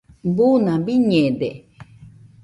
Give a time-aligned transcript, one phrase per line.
[0.35, 1.49] buna biñede